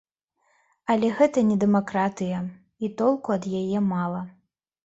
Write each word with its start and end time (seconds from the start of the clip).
Але 0.93 1.11
гэта 1.19 1.43
не 1.51 1.57
дэмакратыя 1.63 2.39
і 2.87 2.91
толку 3.03 3.27
ад 3.37 3.45
яе 3.63 3.79
мала. 3.95 4.21